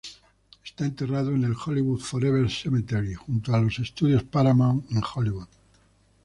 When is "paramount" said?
4.23-4.89